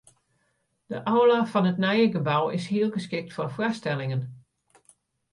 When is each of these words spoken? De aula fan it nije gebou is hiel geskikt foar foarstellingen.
De 0.91 0.99
aula 1.15 1.37
fan 1.51 1.67
it 1.71 1.77
nije 1.83 2.07
gebou 2.15 2.41
is 2.59 2.65
hiel 2.71 2.89
geskikt 2.95 3.33
foar 3.35 3.51
foarstellingen. 3.57 4.21